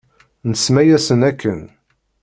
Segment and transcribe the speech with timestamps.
[0.51, 1.61] Nsemma-yasen akken.